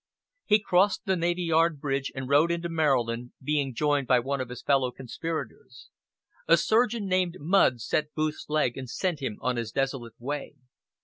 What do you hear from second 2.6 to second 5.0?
Maryland, being joined by one of his fellow